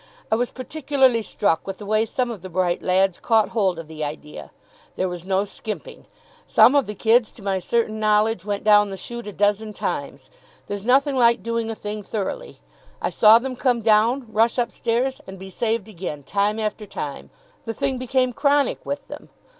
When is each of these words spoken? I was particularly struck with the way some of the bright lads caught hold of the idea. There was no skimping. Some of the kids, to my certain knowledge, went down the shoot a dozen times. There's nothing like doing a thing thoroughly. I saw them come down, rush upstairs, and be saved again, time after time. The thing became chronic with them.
I 0.31 0.35
was 0.35 0.49
particularly 0.49 1.21
struck 1.21 1.67
with 1.67 1.77
the 1.77 1.85
way 1.85 2.07
some 2.07 2.31
of 2.31 2.41
the 2.41 2.49
bright 2.49 2.81
lads 2.81 3.19
caught 3.19 3.49
hold 3.49 3.77
of 3.77 3.87
the 3.87 4.03
idea. 4.03 4.49
There 4.95 5.07
was 5.07 5.25
no 5.25 5.43
skimping. 5.43 6.07
Some 6.47 6.73
of 6.75 6.87
the 6.87 6.95
kids, 6.95 7.29
to 7.33 7.43
my 7.43 7.59
certain 7.59 7.99
knowledge, 7.99 8.43
went 8.43 8.63
down 8.63 8.89
the 8.89 8.97
shoot 8.97 9.27
a 9.27 9.31
dozen 9.31 9.73
times. 9.73 10.31
There's 10.65 10.87
nothing 10.87 11.15
like 11.15 11.43
doing 11.43 11.69
a 11.69 11.75
thing 11.75 12.01
thoroughly. 12.01 12.61
I 12.99 13.11
saw 13.11 13.37
them 13.37 13.55
come 13.55 13.81
down, 13.83 14.25
rush 14.33 14.57
upstairs, 14.57 15.21
and 15.27 15.37
be 15.37 15.51
saved 15.51 15.87
again, 15.87 16.23
time 16.23 16.59
after 16.59 16.87
time. 16.87 17.29
The 17.65 17.75
thing 17.75 17.99
became 17.99 18.33
chronic 18.33 18.83
with 18.83 19.07
them. 19.07 19.29